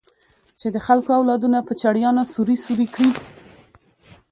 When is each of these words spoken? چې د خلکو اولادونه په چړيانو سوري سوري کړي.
چې 0.59 0.67
د 0.75 0.77
خلکو 0.85 1.09
اولادونه 1.19 1.57
په 1.67 1.73
چړيانو 1.81 2.23
سوري 2.33 2.57
سوري 2.65 2.87
کړي. 2.95 3.11